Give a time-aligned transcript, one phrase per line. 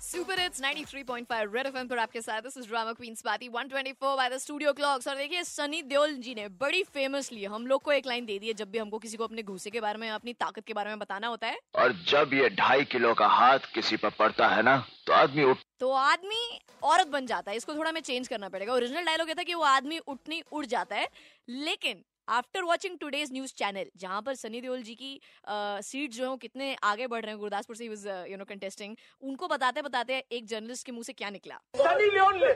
[0.00, 4.28] Super it's 93.5 red FM पर आपके साथ। This is drama queens party 124 by
[4.30, 8.06] the studio clocks और देखिए सनी देओल जी ने बड़ी फेमसली हम लोग को एक
[8.06, 10.32] लाइन दे दी है जब भी हमको किसी को अपने घूसे के बारे में अपनी
[10.34, 13.96] ताकत के बारे में बताना होता है। और जब ये ढाई किलो का हाथ किसी
[13.96, 14.76] पर पड़ता है ना
[15.06, 18.72] तो आदमी उठ तो आदमी औरत बन जाता है। इसको थोड़ा मैं चेंज करना पड़ेगा।
[18.74, 21.08] ओरिजिनल डायलॉग ये था कि वो आदमी उठनी उड़ जाता है।
[21.48, 26.36] लेकिन after watching today's news channel जहाँ पर सनी देओल जी की सीट जो है
[26.36, 27.84] कितने आगे बढ़ रहे हैं गुरदासपुर से
[28.30, 31.60] यू नो कंटेस्टिंग उनको बताते बताते एक जर्नलिस्ट के मुँह से क्या निकला?
[31.76, 32.48] सनी लियोन uh,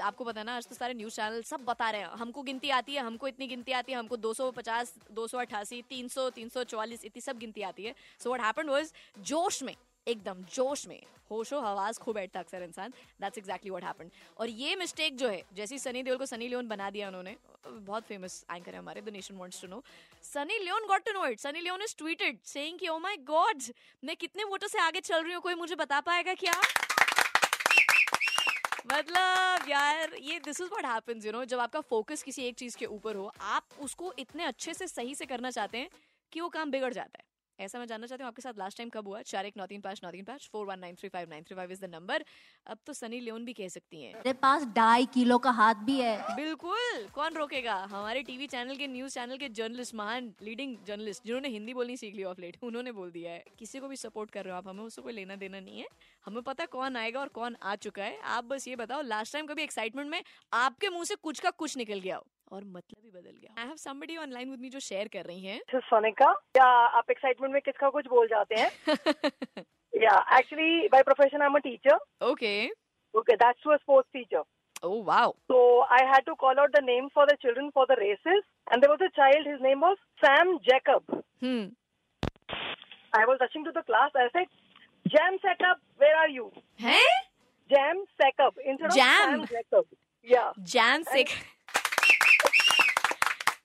[0.00, 2.94] आपको पता ना आज तो सारे न्यूज़ चैनल सब बता रहे हैं हमको गिनती आती
[2.94, 7.84] है हमको इतनी गिनती आती है हमको 250, 288, 300, 344 इतनी सब गिनती आती
[7.84, 12.62] है। सो वट हैपन वॉज़ जोश में एकदम जोश में, होशो हवास खो बैठता अक्सर
[12.62, 16.48] इंसान। दैट्स एग्जैक्टली व्हाट हैपेंड और ये मिस्टेक जो है, जैसे सनी देओल को सनी
[16.48, 19.82] लियोन बना दिया उन्होंने, बहुत फ़ेमस एंकर है हमारे the nation wants to know
[20.24, 23.62] Sunny Leone got to know it Sunny Leone is tweeted saying कि ओ माय गॉड
[24.02, 26.60] मैं कितने वोटों से आगे चल रही हूँ, कोई मुझे बता पाएगा क्या?
[28.86, 32.76] मतलब यार, ये this is what happens you know जब आपका फोकस किसी एक चीज़
[32.76, 35.88] के ऊपर हो, आप उसको इतने अच्छे से सही से करना चाहते हैं
[36.32, 37.30] कि वो काम बिगड़ जाता है।
[37.62, 39.20] ऐसा मैं जानना चाहती हूँ आपके साथ लास्ट टाइम कब हुआ?
[39.24, 41.56] चार एक नौ तीन पाँच नौ तीन पाँच four one nine three five nine three
[41.56, 42.24] five is the number
[42.66, 45.98] अब तो सनी लियोन भी कह सकती हैं। मेरे पास ढाई किलो का हाथ भी
[46.00, 47.06] है। बिल्कुल!
[47.14, 47.74] कौन रोकेगा?
[47.90, 52.14] हमारे टीवी चैनल के न्यूज़ चैनल के जर्नलिस्ट महान लीडिंग जर्नलिस्ट जिन्होंने हिंदी बोलनी सीख
[52.14, 54.68] ली ऑफ़ लेट उन्होंने बोल दिया है। किसी को भी सपोर्ट कर रहे हो आप
[54.68, 55.86] हमें उसको कोई लेना देना नहीं है।
[56.26, 59.46] हमें पता कौन आएगा और कौन आ चुका है। आप बस ये बताओ लास्ट टाइम
[59.46, 62.26] कभी एक्साइटमेंट में आपके मुँह से कुछ का कुछ निकल गया हो?
[62.52, 65.44] और मतलब ही बदल गया I have somebody online with me जो शेयर कर रही
[65.46, 66.64] हैं सोनिका या
[67.00, 69.64] आप एक्साइटमेंट में किसका कुछ बोल जाते हैं
[70.02, 72.54] या actually by profession I am a teacher okay
[73.14, 74.42] okay that's to a sports teacher
[74.88, 75.58] oh wow So
[75.96, 78.90] I had to call out the names for the children for the races, and there
[78.92, 79.50] was a child.
[79.50, 81.12] His name was Sam Jacob.
[81.42, 81.70] Hmm
[83.12, 84.16] I was rushing to the class.
[84.16, 84.50] I said,
[85.06, 86.46] "Jam Jacob, where are you?"
[86.80, 87.08] हैं
[87.70, 89.34] Jam Jacob instead of Jam?
[89.34, 89.86] Sam Jacob.
[90.26, 90.50] Yeah.
[90.74, 91.24] Jain से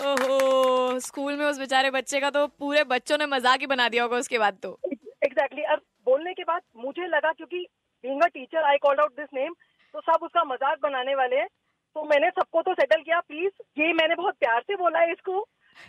[0.00, 4.02] ओहो school में उस बेचारे बच्चे का तो पूरे बच्चों ने मज़ाक ही बना दिया
[4.02, 4.78] होगा उसके बाद तो।
[5.24, 7.66] एग्जैक्टली और बोलने के बाद मुझे लगा क्योंकि
[8.04, 9.54] being a teacher I called out this name
[9.94, 11.48] तो सब उसका मज़ाक बनाने वाले हैं।
[11.96, 15.40] तो मैंने सबको तो सेटल किया प्लीज़ ये मैंने बहुत प्यार से बोला है इसको।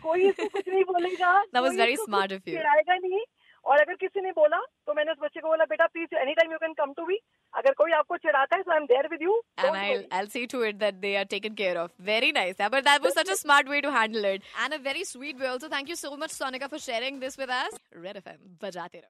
[0.04, 1.78] कोई इसको कुछ नहीं बोलेगा कुछ
[2.32, 2.40] of you.
[2.46, 3.24] चिढ़ाएगा नहीं।
[3.66, 6.52] और अगर किसी ने बोला तो मैंने उस बच्चे को बोला बेटा please any time
[6.52, 7.20] you can come to me
[7.60, 10.44] अगर कोई आपको चिढ़ाता है तो I am there with you and I'll I'll see
[10.54, 11.92] to it that they are taken care of.
[12.12, 12.56] Very nice.
[12.60, 15.40] Yeah, but that was such a smart way to handle it and a very sweet
[15.40, 15.48] way.
[15.48, 17.80] Also, thank you so much, Sonika, for sharing this with us.
[18.06, 19.10] Red FM, बजाते रहो.